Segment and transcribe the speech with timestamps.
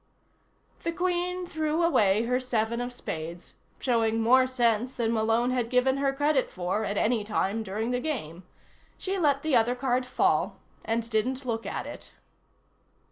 [0.81, 5.97] The Queen threw away her seven of spades, showing more sense than Malone had given
[5.97, 8.41] her credit for at any time during the game.
[8.97, 12.13] She let the other card fall and didn't look at it.